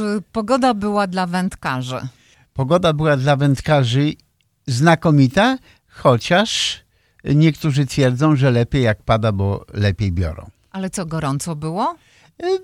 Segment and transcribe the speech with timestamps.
[0.00, 2.00] czy pogoda była dla wędkarzy?
[2.54, 4.12] Pogoda była dla wędkarzy
[4.66, 6.80] znakomita, chociaż
[7.24, 10.50] niektórzy twierdzą, że lepiej jak pada, bo lepiej biorą.
[10.70, 11.94] Ale co, gorąco było?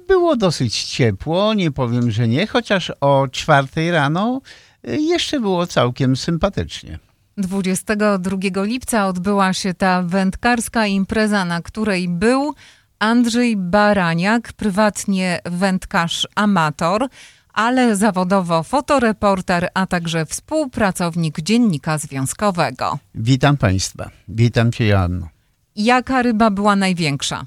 [0.09, 4.41] Było dosyć ciepło, nie powiem, że nie, chociaż o czwartej rano
[4.83, 6.99] jeszcze było całkiem sympatycznie.
[7.39, 12.55] 22 lipca odbyła się ta wędkarska impreza, na której był
[12.99, 17.07] Andrzej Baraniak, prywatnie wędkarz amator,
[17.53, 22.99] ale zawodowo fotoreporter, a także współpracownik Dziennika Związkowego.
[23.15, 24.11] Witam Państwa.
[24.29, 25.29] Witam Cię, Joanno.
[25.77, 27.45] Jaka ryba była największa?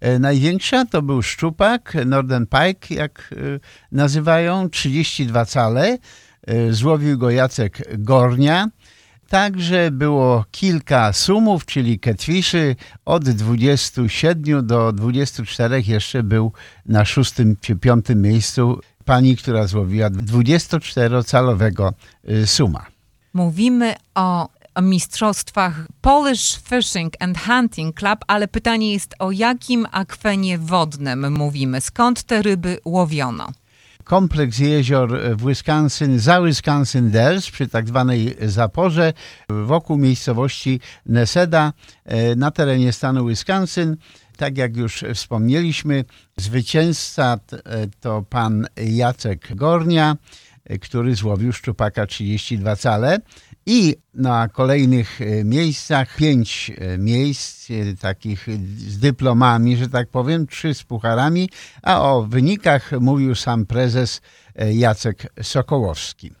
[0.00, 3.60] E, największa to był szczupak, Northern Pike, jak e,
[3.92, 5.98] nazywają, 32 cale.
[6.46, 8.68] E, złowił go Jacek Gornia.
[9.32, 12.76] Także było kilka sumów, czyli catfishy.
[13.04, 16.52] Od 27 do 24 jeszcze był
[16.86, 21.92] na szóstym czy piątym miejscu pani, która złowiła 24-calowego
[22.46, 22.86] suma.
[23.32, 24.48] Mówimy o
[24.82, 31.80] mistrzostwach Polish Fishing and Hunting Club, ale pytanie jest o jakim akwenie wodnym mówimy?
[31.80, 33.48] Skąd te ryby łowiono?
[34.04, 39.12] Kompleks jezior w Wisconsin, za Wisconsin Dells, przy tak zwanej zaporze,
[39.48, 41.72] wokół miejscowości Neseda,
[42.04, 43.96] e, na terenie stanu Wisconsin.
[44.36, 46.04] Tak jak już wspomnieliśmy,
[46.36, 47.38] zwycięzca
[48.00, 50.16] to pan Jacek Gornia,
[50.64, 53.18] e, który złowił szczupaka 32 cale
[53.66, 58.46] i na kolejnych e, miejscach pięć e, miejsc e, takich
[58.76, 61.48] z dyplomami, że tak powiem, trzy z pucharami,
[61.82, 64.20] a o wynikach mówił sam prezes
[64.72, 66.32] Jacek Sokołowski.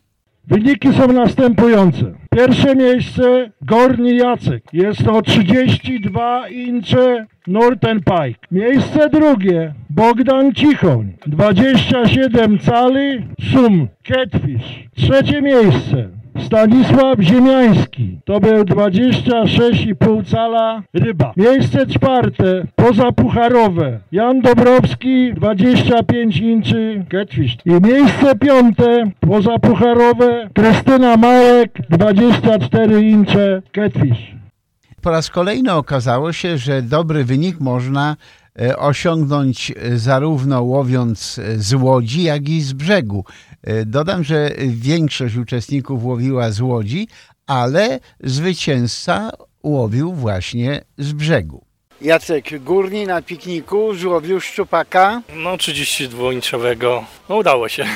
[0.48, 2.12] Wyniki są następujące.
[2.30, 4.64] Pierwsze miejsce Gorni Jacek.
[4.72, 8.46] Jest to 32 incze Northern Pike.
[8.50, 11.12] Miejsce drugie Bogdan Cichoń.
[11.26, 14.88] 27 cali Sum Catfish.
[14.96, 21.32] Trzecie miejsce Stanisław Ziemiański, to był 26,5 cala ryba.
[21.36, 27.56] Miejsce czwarte, pozapucharowe, Jan Dobrowski, 25 inczy catfish.
[27.64, 34.42] I miejsce piąte, pozapucharowe, Krystyna Małek, 24 incze catfish.
[35.02, 38.16] Po raz kolejny okazało się, że dobry wynik można
[38.60, 43.24] e, osiągnąć e, zarówno łowiąc e, z łodzi, jak i z brzegu.
[43.86, 47.08] Dodam, że większość uczestników łowiła z łodzi,
[47.46, 49.30] ale zwycięzca
[49.62, 51.64] łowił właśnie z brzegu.
[52.00, 55.22] Jacek Górni na pikniku złowił szczupaka.
[55.36, 57.04] No 32-inczowego.
[57.28, 57.86] No udało się.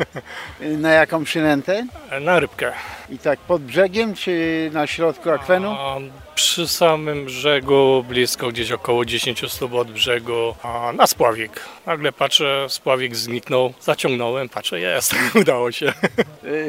[0.60, 1.86] Na jaką przynętę?
[2.20, 2.72] Na rybkę.
[3.10, 5.70] I tak pod brzegiem czy na środku akwenu?
[5.70, 5.96] A,
[6.34, 11.60] przy samym brzegu, blisko gdzieś około 10 stóp od brzegu, a na spławik.
[11.86, 15.92] Nagle patrzę, spławik zniknął, zaciągnąłem, patrzę, jest, udało się.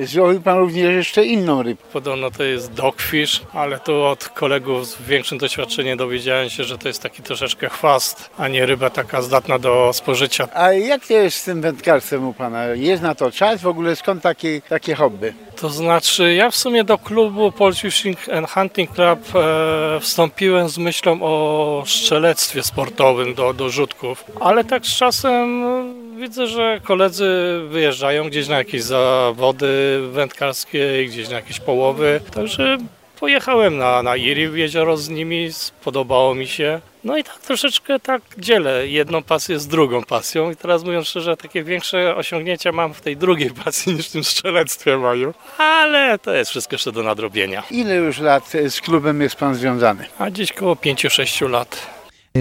[0.01, 1.81] E, złowił Pan również jeszcze inną rybę.
[1.93, 6.87] Podobno to jest dogfish, ale tu od kolegów z większym doświadczeniem dowiedziałem się, że to
[6.87, 10.47] jest taki troszeczkę chwast, a nie ryba taka zdatna do spożycia.
[10.53, 12.65] A jak to jest z tym wędkarstwem u Pana?
[12.65, 13.61] Jest na to czas?
[13.61, 15.33] W ogóle skąd takie, takie hobby?
[15.55, 20.77] To znaczy, ja w sumie do klubu Polish Fishing and Hunting Club e, wstąpiłem z
[20.77, 25.83] myślą o strzelectwie sportowym do, do rzutków, ale tak z czasem no,
[26.21, 32.77] widzę, że koledzy wyjeżdżają gdzieś na jakieś zawody wędkarskie, gdzieś na jakieś połowy, także
[33.19, 36.81] pojechałem na, na Iri w jezioro z nimi, spodobało mi się.
[37.03, 41.37] No i tak troszeczkę tak dzielę jedną pasję z drugą pasją i teraz mówiąc szczerze,
[41.37, 46.33] takie większe osiągnięcia mam w tej drugiej pasji niż w tym strzelectwie moim, ale to
[46.33, 47.63] jest wszystko jeszcze do nadrobienia.
[47.71, 50.05] Ile już lat z klubem jest Pan związany?
[50.19, 51.87] A gdzieś koło 5-6 lat.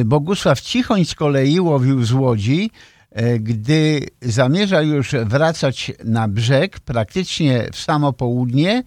[0.04, 2.70] Bogusław Cichoń z kolei łowił z Łodzi,
[3.12, 8.82] e, gdy zamierza już wracać na brzeg, praktycznie w samo południe, e,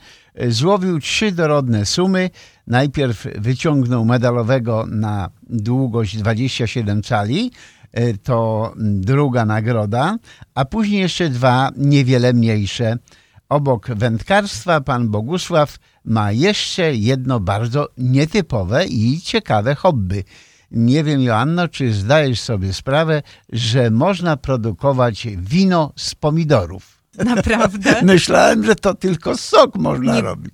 [0.48, 2.30] złowił trzy dorodne sumy.
[2.68, 7.52] Najpierw wyciągnął medalowego na długość 27 cali,
[7.92, 10.18] e, to druga nagroda,
[10.56, 12.98] a później jeszcze dwa niewiele mniejsze.
[13.50, 20.24] Obok wędkarstwa pan Bogusław ma jeszcze jedno bardzo nietypowe i ciekawe hobby–
[20.72, 27.01] nie wiem, Joanno, czy zdajesz sobie sprawę, że można produkować wino z pomidorów.
[27.36, 28.02] Naprawdę?
[28.04, 30.22] Myślałem, że to tylko sok można Nie.
[30.22, 30.54] robić.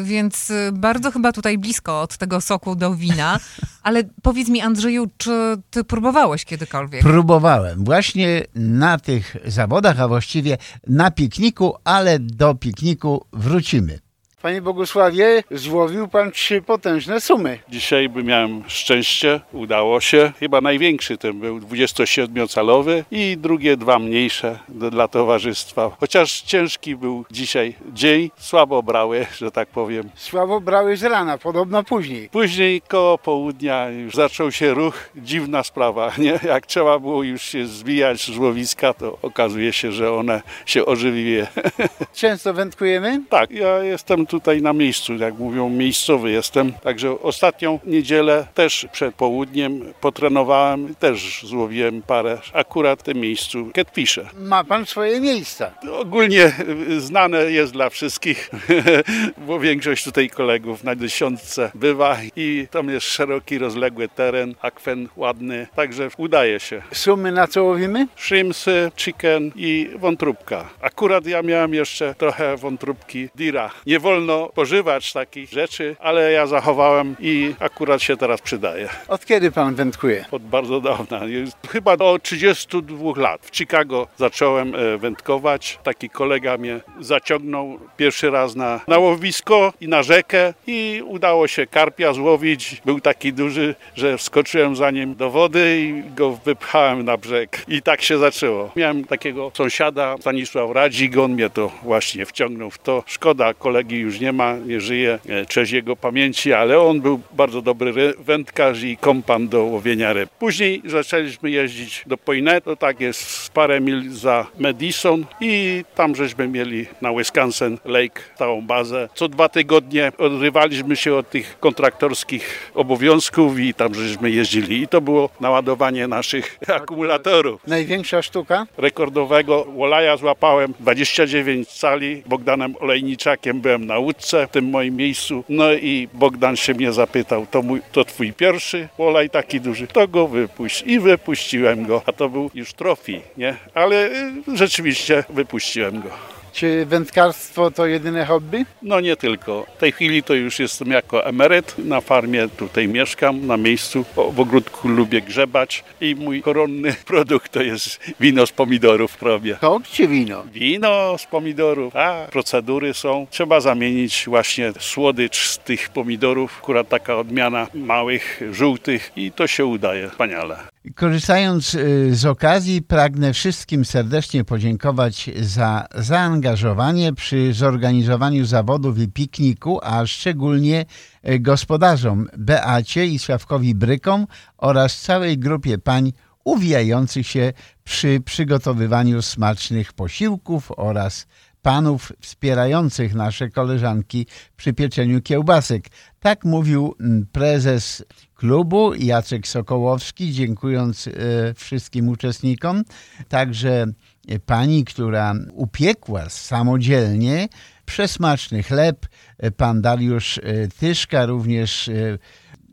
[0.00, 3.40] Y, więc y, bardzo chyba tutaj blisko od tego soku do wina.
[3.82, 7.02] Ale powiedz mi, Andrzeju, czy ty próbowałeś kiedykolwiek?
[7.02, 7.84] Próbowałem.
[7.84, 13.98] Właśnie na tych zawodach, a właściwie na pikniku, ale do pikniku wrócimy.
[14.42, 17.58] Panie Bogusławie, złowił pan trzy potężne sumy.
[17.68, 20.32] Dzisiaj by miałem szczęście, udało się.
[20.40, 25.90] Chyba największy ten był 27-calowy i drugie dwa mniejsze dla towarzystwa.
[26.00, 30.10] Chociaż ciężki był dzisiaj dzień, słabo brały, że tak powiem.
[30.14, 32.28] Słabo brały z rana, podobno później.
[32.28, 36.38] Później koło południa już zaczął się ruch, dziwna sprawa, nie?
[36.44, 41.46] Jak trzeba było już się zwijać z łowiska, to okazuje się, że one się ożywiły.
[42.14, 43.22] Często wędkujemy?
[43.30, 46.72] Tak, ja jestem tutaj na miejscu, jak mówią, miejscowy jestem.
[46.72, 54.28] Także ostatnią niedzielę też przed południem potrenowałem, też złowiłem parę, akurat w tym miejscu catfishe.
[54.38, 55.70] Ma pan swoje miejsca.
[55.92, 56.52] Ogólnie
[56.88, 58.50] y, znane jest dla wszystkich,
[59.46, 65.66] bo większość tutaj kolegów na dziesiątce bywa i tam jest szeroki, rozległy teren, akwen ładny,
[65.76, 66.82] także udaje się.
[66.92, 68.08] Sumy na co łowimy?
[68.16, 70.68] Shrimpsy, chicken i wątróbka.
[70.80, 73.70] Akurat ja miałem jeszcze trochę wątróbki dira.
[73.86, 74.19] Nie wolno
[74.54, 78.88] pożywać takich rzeczy, ale ja zachowałem i akurat się teraz przydaje.
[79.08, 80.24] Od kiedy pan wędkuje?
[80.30, 83.40] Od bardzo dawna, jest chyba do 32 lat.
[83.46, 85.78] W Chicago zacząłem e, wędkować.
[85.82, 91.66] Taki kolega mnie zaciągnął pierwszy raz na, na łowisko i na rzekę i udało się
[91.66, 92.82] karpia złowić.
[92.84, 97.64] Był taki duży, że wskoczyłem za nim do wody i go wypchałem na brzeg.
[97.68, 98.70] I tak się zaczęło.
[98.76, 103.02] Miałem takiego sąsiada, Stanisław Radzik, on mnie to właśnie wciągnął w to.
[103.06, 107.62] Szkoda, kolegi już nie ma, nie żyje, e, cześć jego pamięci, ale on był bardzo
[107.62, 110.30] dobry ry- wędkarz i kompan do łowienia ryb.
[110.38, 116.48] Później zaczęliśmy jeździć do Poinet, to tak jest parę mil za Madison i tam żeśmy
[116.48, 119.08] mieli na Wisconsin Lake stałą bazę.
[119.14, 125.00] Co dwa tygodnie odrywaliśmy się od tych kontraktorskich obowiązków i tam żeśmy jeździli i to
[125.00, 128.66] było naładowanie naszych akumulatorów Największa sztuka?
[128.78, 132.22] rekordowego Wolaja złapałem 29 cali.
[132.26, 135.44] Bogdanem Olejniczakiem byłem na łódce w tym moim miejscu.
[135.48, 140.08] No i Bogdan się mnie zapytał, to, mój, to twój pierwszy Wolaj taki duży, to
[140.08, 140.82] go wypuść.
[140.86, 143.56] I wypuściłem go, a to był już trofi, nie?
[143.74, 146.39] Ale y, rzeczywiście wypuściłem go.
[146.52, 148.66] Czy wędkarstwo to jedyne hobby?
[148.82, 149.66] No nie tylko.
[149.76, 151.74] W tej chwili to już jestem jako emeryt.
[151.78, 154.04] Na farmie tutaj mieszkam, na miejscu.
[154.32, 159.56] W ogródku lubię grzebać i mój koronny produkt to jest wino z pomidorów robię.
[159.60, 160.44] Tok czy wino?
[160.52, 163.26] Wino z pomidorów, a procedury są.
[163.30, 169.66] Trzeba zamienić właśnie słodycz z tych pomidorów, akurat taka odmiana małych, żółtych i to się
[169.66, 170.58] udaje wspaniale.
[170.94, 179.80] Korzystając y, z okazji, pragnę wszystkim serdecznie podziękować za zaangażowanie przy zorganizowaniu zawodów i pikniku,
[179.82, 180.84] a szczególnie
[181.28, 184.26] y, gospodarzom Beacie i Sławkowi Brykom
[184.58, 186.12] oraz całej grupie pań
[186.44, 187.52] uwijających się
[187.84, 191.26] przy przygotowywaniu smacznych posiłków oraz
[191.62, 194.26] panów wspierających nasze koleżanki
[194.56, 195.88] przy pieczeniu kiełbasek.
[196.20, 198.04] Tak mówił mm, prezes
[198.34, 201.10] klubu Jacek Sokołowski, dziękując e,
[201.54, 202.84] wszystkim uczestnikom.
[203.28, 203.86] Także
[204.28, 207.48] e, pani, która upiekła samodzielnie
[207.84, 209.06] przesmaczny chleb,
[209.38, 210.40] e, pan Dariusz
[210.78, 211.90] Tyszka również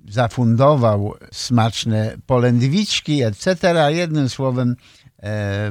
[0.09, 3.73] zafundował smaczne polędwiczki, etc.
[3.89, 4.75] Jednym słowem,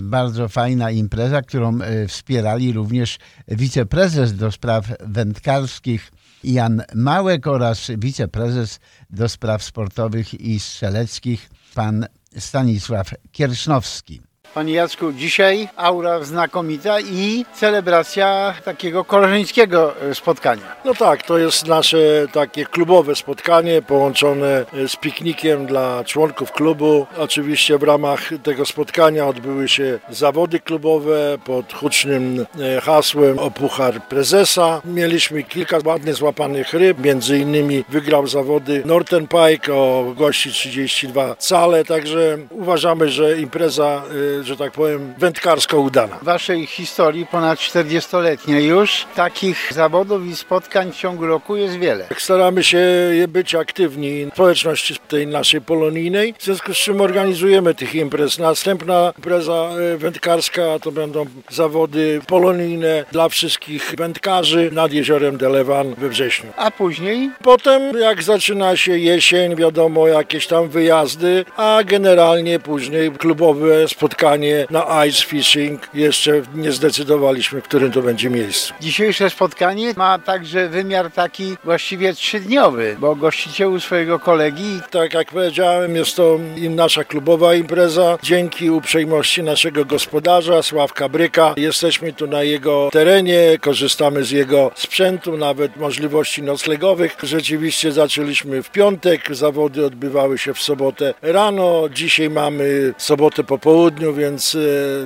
[0.03, 6.13] bardzo fajna impreza, którą e, wspierali również wiceprezes do spraw wędkarskich
[6.45, 12.07] Jan Małek oraz wiceprezes do spraw sportowych i strzeleckich pan
[12.39, 14.21] Stanisław Kiersznowski.
[14.55, 20.77] Panie Jacku, dzisiaj aura znakomita i celebracja takiego koleżeńskiego e, spotkania.
[20.85, 21.99] No tak, to jest nasze
[22.33, 27.07] takie klubowe spotkanie połączone e, z piknikiem dla członków klubu.
[27.19, 34.03] Oczywiście w ramach tego spotkania odbyły się zawody klubowe pod hucznym e, hasłem o Puchar
[34.03, 34.81] Prezesa.
[34.85, 41.85] Mieliśmy kilka ładnie złapanych ryb, między innymi wygrał zawody Norton Pike o gości 32 cale,
[41.85, 44.03] także uważamy, że impreza,
[44.43, 46.17] że tak powiem, wędkarsko udana.
[46.17, 52.07] W waszej historii ponad 40-letniej już takich zawodów i spotkań w ciągu roku jest wiele.
[52.19, 52.81] Staramy się
[53.29, 58.39] być aktywni w społeczności tej naszej polonijnej, w związku z czym organizujemy tych imprez.
[58.39, 66.09] Następna impreza e, wędkarska to będą zawody polonijne dla wszystkich wędkarzy nad jeziorem Delewan we
[66.09, 66.51] wrześniu.
[66.57, 73.89] A później Potem jak zaczyna się jesień, wiadomo, jakieś tam wyjazdy, a generalnie później klubowe
[73.89, 75.89] spotkania spotkanie na ice fishing.
[75.95, 78.75] Jeszcze nie zdecydowaliśmy, w którym to będzie miejscu.
[78.81, 84.81] Dzisiejsze spotkanie ma także wymiar taki właściwie trzydniowy, bo gościcie u swojego kolegi.
[84.91, 88.19] Tak jak powiedziałem, jest to i nasza klubowa impreza.
[88.23, 95.37] Dzięki uprzejmości naszego gospodarza, Sławka Bryka, jesteśmy tu na jego terenie, korzystamy z jego sprzętu,
[95.37, 97.17] nawet możliwości noclegowych.
[97.23, 101.89] Rzeczywiście zaczęliśmy w piątek, zawody odbywały się w sobotę rano.
[101.95, 104.59] Dzisiaj mamy sobotę po południu, więc e,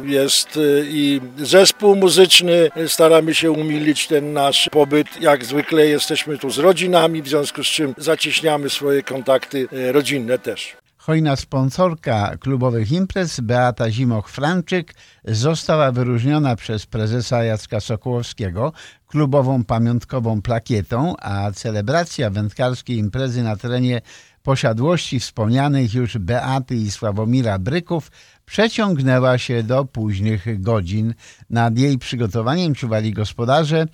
[0.06, 2.70] jest e, i zespół muzyczny.
[2.86, 5.06] Staramy się umilić ten nasz pobyt.
[5.20, 10.38] Jak zwykle jesteśmy tu z rodzinami, w związku z czym zacieśniamy swoje kontakty e, rodzinne
[10.38, 10.76] też.
[10.96, 18.72] Hojna sponsorka klubowych imprez Beata Zimoch-Franczyk została wyróżniona przez prezesa Jacka Sokołowskiego
[19.06, 24.00] klubową pamiątkową plakietą, a celebracja wędkarskiej imprezy na terenie
[24.42, 28.10] posiadłości wspomnianych już Beaty i Sławomira Bryków
[28.50, 31.14] przeciągnęła się do późnych godzin.
[31.50, 33.86] Nad jej przygotowaniem czuwali gospodarze,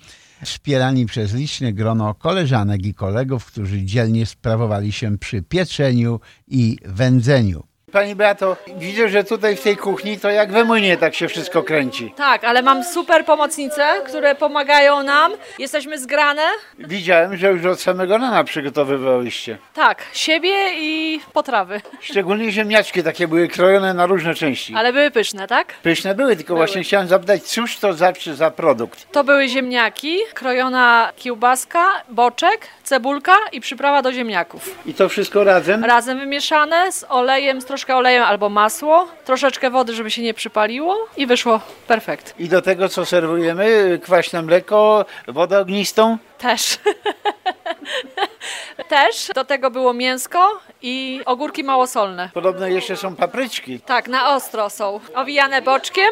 [0.43, 7.63] wspierani przez liczne grono koleżanek i kolegów, którzy dzielnie sprawowali się przy pieczeniu i wędzeniu.
[7.97, 11.63] Pani Beato, widzę, że tutaj w tej kuchni to jak we młynie tak się wszystko
[11.63, 12.13] kręci.
[12.15, 15.31] Tak, ale mam super pomocnice, które pomagają nam.
[15.59, 16.41] Jesteśmy zgrane.
[16.79, 19.57] Widziałem, że już od samego rana przygotowywałyście.
[19.73, 21.81] Tak, siebie i potrawy.
[22.01, 24.73] Szczególnie ziemniaczki takie były krojone na różne części.
[24.75, 25.73] Ale były pyszne, tak?
[25.83, 29.11] Pyszne były, tylko właśnie chciałem zapytać, cóż to za, za produkt?
[29.11, 34.75] To były ziemniaki, krojona kiełbaska, boczek, cebulka i przyprawa do ziemniaków.
[34.85, 35.85] I to wszystko razem?
[35.85, 41.07] Razem wymieszane z olejem, z troszkę olejem albo masło, troszeczkę wody, żeby się nie przypaliło
[41.17, 42.33] i wyszło perfekt.
[42.39, 43.99] I do tego co serwujemy?
[44.03, 46.17] Kwaśne mleko, wodę ognistą?
[46.37, 46.79] Też.
[48.89, 49.29] Też.
[49.35, 52.29] Do tego było mięsko i ogórki małosolne.
[52.33, 53.79] Podobno jeszcze są papryczki.
[53.79, 54.99] Tak, na ostro są.
[55.15, 56.09] Owijane boczkiem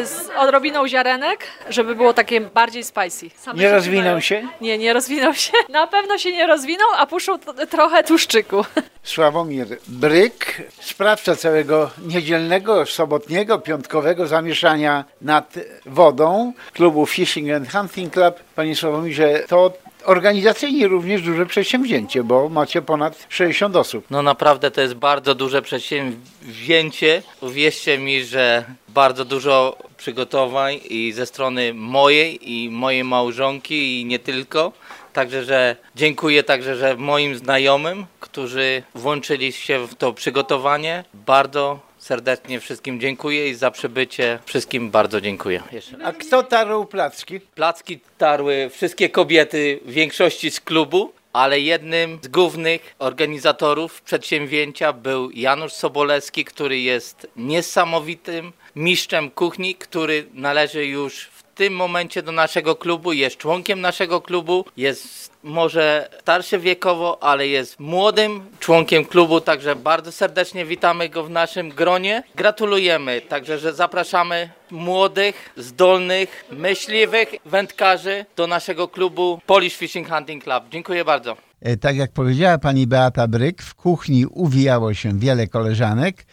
[0.00, 3.30] y, z odrobiną ziarenek, żeby było takie bardziej spicy.
[3.36, 4.48] Same Nie rozwinął się?
[4.60, 5.52] Nie, nie rozwinął się.
[5.68, 8.64] Na pewno się nie rozwinął, a puszczą t- trochę tłuszczyku.
[9.02, 15.54] Sławomir Bryk, sprawca całego niedzielnego, sobotniego, piątkowego zamieszania nad
[15.86, 18.36] wodą klubu Fishing and Hunting Club.
[18.54, 19.72] Panie Sławomirze, to
[20.06, 24.04] organizacyjnie również duże przedsięwzięcie, bo macie ponad 60 osób.
[24.10, 27.22] No naprawdę to jest bardzo duże przedsięwzięcie.
[27.40, 34.18] Uwierzcie mi, że bardzo dużo przygotowań i ze strony mojej i mojej małżonki i nie
[34.18, 34.72] tylko.
[35.12, 41.04] Także, że dziękuję także, że moim znajomym, którzy włączyli się w to przygotowanie.
[41.14, 45.62] Bardzo serdecznie wszystkim dziękuję i za przybycie wszystkim bardzo dziękuję.
[45.72, 45.96] Jeszcze.
[46.04, 47.40] A kto tarł placki?
[47.40, 55.30] Placki tarły wszystkie kobiety, w większości z klubu, ale jednym z głównych organizatorów przedsięwzięcia był
[55.30, 62.76] Janusz Sobolewski, który jest niesamowitym mistrzem kuchni, który należy już w tym momencie do naszego
[62.76, 69.76] klubu, jest członkiem naszego klubu, jest może starszy wiekowo, ale jest młodym członkiem klubu, także
[69.76, 72.22] bardzo serdecznie witamy go w naszym gronie.
[72.34, 80.64] Gratulujemy, także że zapraszamy młodych, zdolnych, myśliwych wędkarzy do naszego klubu Polish Fishing Hunting Club.
[80.70, 81.36] Dziękuję bardzo.
[81.62, 86.26] E, Tak jak powiedziała pani Beata Bryk, w kuchni uwijało się wiele koleżanek,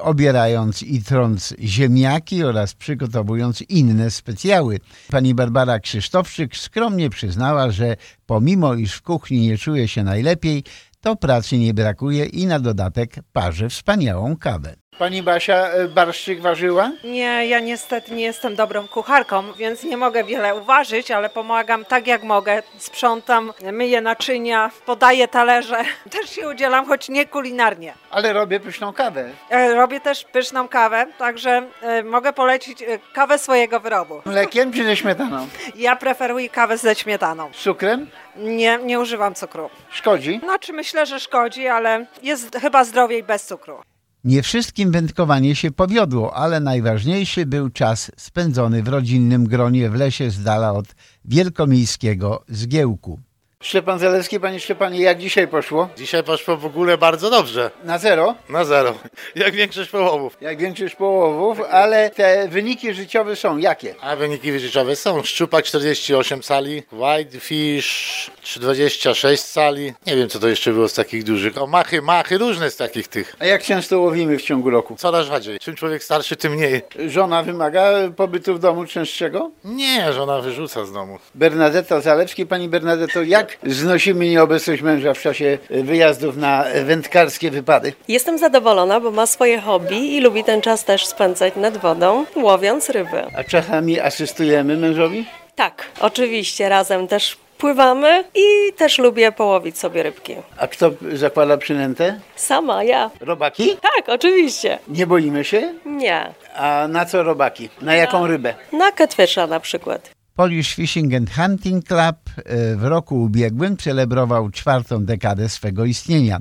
[0.00, 4.78] obierając i trąc ziemniaki oraz przygotowując inne specjały.
[5.10, 10.64] Pani Barbara Krzysztofczyk skromnie przyznała, że pomimo iż w kuchni nie czuje się najlepiej,
[11.00, 14.74] to pracy nie brakuje i na dodatek parzy wspaniałą kawę.
[14.98, 16.90] Pani Basia e, barszczyk ważyła?
[17.04, 22.06] Nie, ja niestety nie jestem dobrą kucharką, więc nie mogę wiele uważyć, ale pomagam tak
[22.06, 22.62] jak mogę.
[22.78, 25.76] Sprzątam, myję naczynia, podaję talerze.
[26.20, 27.94] Też się udzielam, choć nie kulinarnie.
[28.10, 29.30] Ale robię pyszną kawę.
[29.50, 34.22] E, Robię też pyszną kawę, także e, mogę polecić e, kawę swojego wyrobu.
[34.26, 35.48] Mlekiem czy ze śmietaną?
[35.74, 37.50] Ja preferuję kawę ze śmietaną.
[37.52, 38.10] Z cukrem?
[38.36, 39.70] Nie, nie używam cukru.
[39.90, 40.40] Szkodzi?
[40.44, 43.82] Znaczy myślę, że szkodzi, ale jest chyba zdrowiej bez cukru.
[44.24, 50.30] Nie wszystkim wędkowanie się powiodło, ale najważniejszy był czas spędzony w rodzinnym gronie w lesie
[50.30, 50.94] z dala od
[51.24, 53.20] wielkomiejskiego zgiełku.
[53.62, 55.88] Szczepan Zalewski, panie Szczepanie, jak dzisiaj poszło?
[55.96, 57.70] Dzisiaj poszło w ogóle bardzo dobrze.
[57.84, 58.94] Na zero, Na zero.
[59.34, 60.36] Jak większość połowów.
[60.40, 63.94] jak większość połowów, ale te wyniki życiowe są jakie?
[64.00, 65.22] A wyniki wyżyczowe są.
[65.22, 69.92] Szczupak 48 sali, whitefish 26 sali.
[70.06, 71.62] Nie wiem co to jeszcze było z takich dużych.
[71.62, 73.36] O machy, machy, różne z takich tych.
[73.38, 74.96] A jak często łowimy w ciągu roku?
[74.96, 75.58] Coraz rzadziej.
[75.58, 76.82] Czym człowiek starszy, tym mniej.
[77.06, 79.50] Żona wymaga pobytu w domu częstszego?
[79.64, 81.18] Nie, żona wyrzuca z domu.
[81.34, 87.92] Bernadetta Zalewski, pani Bernadetto, jak Jak znosimy nieobecność męża w czasie wyjazdów na wędkarskie wypady?
[88.08, 92.90] Jestem zadowolona, bo ma swoje hobby i lubi ten czas też spędzać nad wodą, łowiąc
[92.90, 93.22] ryby.
[93.36, 95.24] A czasami asystujemy mężowi?
[95.54, 100.34] Tak, oczywiście, razem też pływamy i też lubię połowić sobie rybki.
[100.58, 102.20] A kto zakłada przynętę?
[102.36, 103.10] Sama, ja.
[103.20, 103.76] Robaki?
[103.76, 104.78] Tak, oczywiście.
[104.88, 105.74] Nie boimy się?
[105.86, 106.32] Nie.
[106.56, 107.68] A na co robaki?
[107.82, 108.54] Na jaką rybę?
[108.72, 110.10] Na catfisha na przykład.
[110.38, 116.38] Polish Fishing and Hunting Club e, w roku ubiegłym celebrował czwartą dekadę swego istnienia.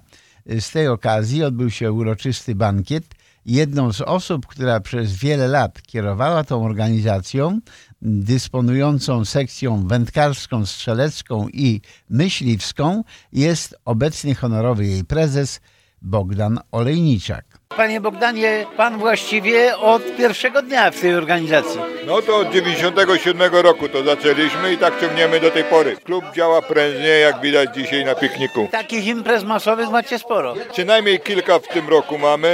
[0.50, 3.04] E, Z tej okazji odbył się uroczysty bankiet.
[3.46, 7.60] Jedną z osób, która przez wiele lat kierowała tą organizacją,
[8.02, 15.62] dysponującą sekcją wędkarską, strzelecką i myśliwską, jest obecny honorowy jej prezes
[16.02, 17.46] Bogdan Olejniczak.
[17.78, 21.97] Panie Bogdanie, pan właściwie od pierwszego dnia w tej organizacji.
[22.08, 25.96] No to od 97 roku to zaczęliśmy i tak ciągniemy do tej pory.
[26.04, 28.68] Klub działa prężnie, jak widać dzisiaj na pikniku.
[28.72, 30.54] Takich imprez masowych macie sporo.
[30.72, 32.48] Przynajmniej kilka w tym roku mamy.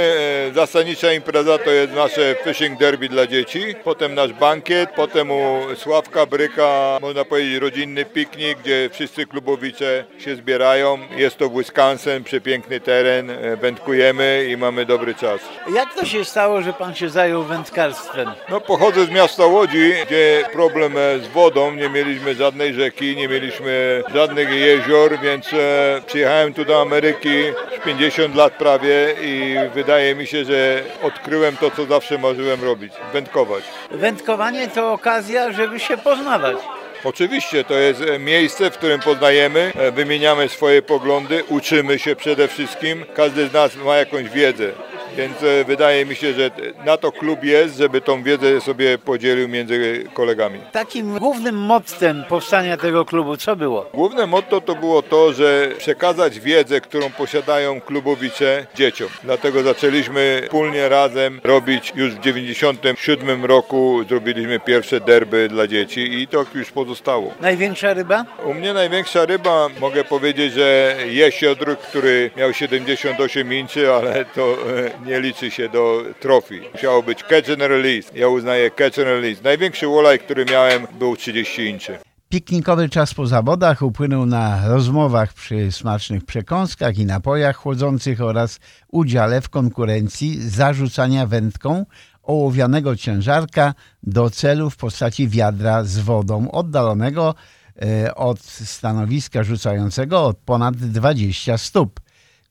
[0.50, 5.60] E, Zasadnicza impreza to jest nasze fishing derby dla dzieci, potem nasz bankiet, potem u
[5.76, 10.98] Sławka Bryka, można powiedzieć rodzinny piknik, gdzie wszyscy klubowicze się zbierają.
[11.16, 15.40] Jest to Wisconsin, przepiękny teren, e, wędkujemy i mamy dobry czas.
[15.74, 18.30] Jak to się stało, że pan się zajął wędkarstwem?
[18.48, 23.28] No pochodzę z miasta Łodzi, gdzie problem e, z wodą, nie mieliśmy żadnej rzeki, nie
[23.28, 30.14] mieliśmy żadnych jezior, więc e, przyjechałem tu do Ameryki już 50 lat prawie i wydaje
[30.14, 33.64] mi się, że odkryłem to, co zawsze marzyłem robić, wędkować.
[33.90, 36.56] Wędkowanie to okazja, żeby się poznawać.
[37.04, 43.04] Oczywiście to jest e, miejsce, w którym poznajemy, wymieniamy swoje poglądy, uczymy się przede wszystkim.
[43.14, 44.72] Każdy z nas ma jakąś wiedzę.
[45.16, 46.50] Więc e, wydaje mi się, że
[46.84, 50.60] na to klub jest, żeby tą wiedzę sobie podzielił między kolegami.
[50.72, 53.86] Takim głównym mottem powstania tego klubu co było?
[53.94, 59.08] Główne motto to było to, że przekazać wiedzę, którą posiadają klubowicze dzieciom.
[59.22, 66.28] Dlatego zaczęliśmy wspólnie razem robić już w 97 roku zrobiliśmy pierwsze derby dla dzieci i
[66.28, 67.34] to już pozostało.
[67.40, 68.24] Największa ryba?
[68.44, 75.03] U mnie największa ryba, mogę powiedzieć, że jesiodr, który miał 78 inczy, ale to e,
[75.06, 76.60] nie liczy się do trofii.
[76.72, 78.10] Musiało być catch and release.
[78.14, 79.42] Ja uznaję catch and release.
[79.42, 81.98] Największy wolaj, który miałem był 30 inczy.
[82.28, 88.58] Piknikowy czas po zawodach upłynął na rozmowach przy smacznych przekąskach i napojach chłodzących oraz
[88.88, 91.86] udziale w konkurencji zarzucania wędką
[92.22, 97.34] ołowianego ciężarka do celu w postaci wiadra z wodą oddalonego
[97.82, 102.00] e, od stanowiska rzucającego od ponad 20 stóp.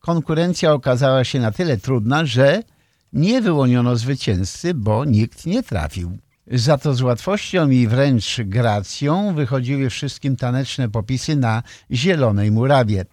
[0.05, 2.63] Konkurencja okazała się na tyle trudna, że
[3.13, 6.17] nie wyłoniono zwycięzcy, bo nikt nie trafił.
[6.47, 13.05] Za to z łatwością i wręcz gracją wychodziły wszystkim taneczne popisy na zielonej murawie.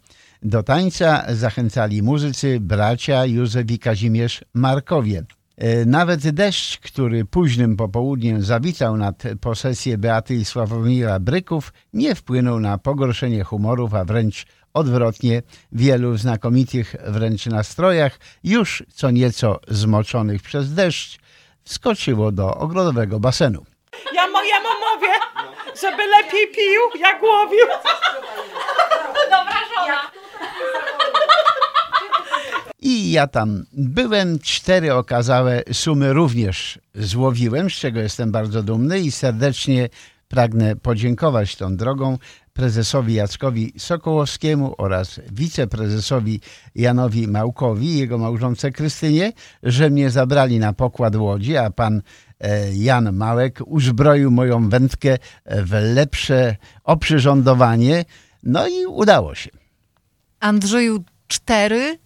[0.42, 5.24] Do tańca zachęcali muzycy bracia Józef i Kazimierz Markowie.
[5.56, 12.60] E, Nawet deszcz, który późnym popołudniem zawitał nad posesję Beaty i Sławomira Bryków, nie wpłynął
[12.60, 20.74] na pogorszenie humorów, a wręcz odwrotnie, wielu znakomitych wręcz nastrojach, już co nieco zmoczonych przez
[20.74, 21.18] deszcz,
[21.64, 23.64] wskoczyło do ogrodowego basenu.
[24.14, 25.12] Ja mojemu mówię,
[25.80, 27.66] żeby lepiej pił, jak łowił.
[29.30, 30.10] Dobra żona.
[32.82, 39.10] I ja tam byłem, cztery okazałe sumy również złowiłem, z czego jestem bardzo dumny i
[39.10, 39.88] serdecznie
[40.28, 42.18] pragnę podziękować tą drogą
[42.60, 46.40] prezesowi Jackowi Sokołowskiemu oraz wiceprezesowi
[46.74, 52.02] Janowi Małkowi i jego małżonce Krystynie, że mnie zabrali na pokład łodzi, a pan
[52.40, 58.04] e, Jan Małek uzbroił moją wędkę w lepsze oprzyrządowanie.
[58.42, 59.50] No i udało się.
[60.40, 61.98] Andrzeju, cztery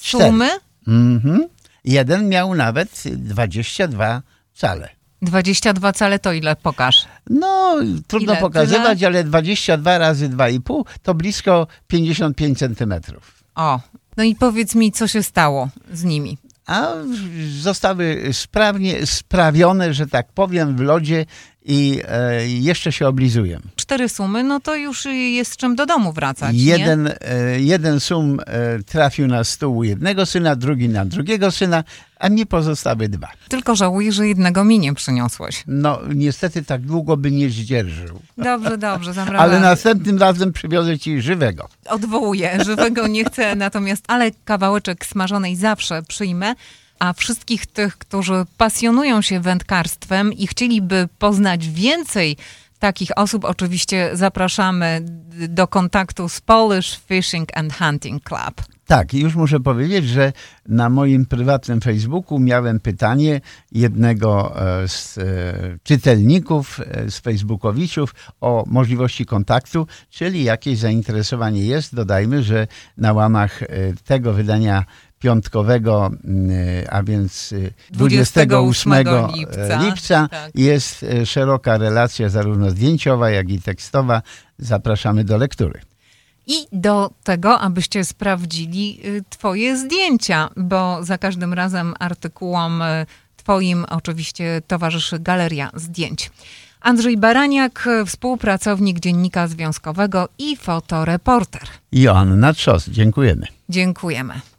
[0.00, 0.24] Cztery.
[0.24, 0.48] sumy?
[0.86, 1.48] Mhm.
[1.84, 4.22] Jeden miał nawet 22
[4.54, 4.88] cale.
[5.24, 6.56] 22 cale to ile?
[6.56, 7.06] Pokaż.
[7.30, 8.40] No, trudno Ile?
[8.40, 13.44] pokazywać, ale 22 razy 2,5 to blisko 55 centymetrów.
[13.54, 13.80] O,
[14.16, 16.38] no i powiedz mi, co się stało z nimi.
[16.66, 16.92] A
[17.60, 21.26] zostały sprawnie sprawione, że tak powiem, w lodzie
[21.64, 23.60] i e, jeszcze się oblizuję.
[23.76, 26.56] Cztery sumy, no to już jest czym do domu wracać?
[26.56, 31.84] Jeden, e, jeden sum e, trafił na stół jednego syna, drugi na drugiego syna,
[32.18, 33.28] a mi pozostały dwa.
[33.48, 35.64] Tylko żałuję, że jednego mi nie przyniosłeś.
[35.66, 38.20] No, niestety tak długo by nie zdzierżył.
[38.38, 39.50] Dobrze, dobrze, zabrałem.
[39.50, 41.68] Ale następnym razem przywiozę ci żywego.
[41.86, 46.54] Odwołuję, żywego nie chcę, natomiast, ale kawałeczek smażonej zawsze przyjmę.
[46.98, 52.36] A wszystkich tych, którzy pasjonują się wędkarstwem i chcieliby poznać więcej
[52.78, 55.00] takich osób oczywiście zapraszamy
[55.48, 58.74] do kontaktu z Polish Fishing and Hunting Club.
[58.86, 60.32] Tak, już muszę powiedzieć, że
[60.68, 63.40] na moim prywatnym Facebooku miałem pytanie
[63.72, 65.22] jednego e, z e,
[65.82, 71.94] czytelników, e, z Facebookowiczów o możliwości kontaktu, czyli jakieś zainteresowanie jest.
[71.94, 73.60] Dodajmy, że na łamach
[74.04, 74.84] tego wydania
[75.24, 76.50] piątkowego, mm,
[76.90, 80.28] a więc e, 28 28 lipca, lipca.
[80.28, 80.50] Tak.
[80.54, 84.22] jest e, szeroka relacja zarówno zdjęciowa, jak i tekstowa.
[84.58, 85.80] Zapraszamy do lektury.
[86.46, 93.06] I do tego, abyście sprawdzili y, Twoje zdjęcia, bo za każdym razem artykułom y,
[93.36, 96.30] Twoim oczywiście towarzyszy galeria zdjęć.
[96.80, 101.62] Andrzej Baraniak, y, współpracownik Dziennika Związkowego i fotoreporter.
[101.92, 103.46] Joanna Trzos, dziękujemy.
[103.68, 104.53] Dziękujemy.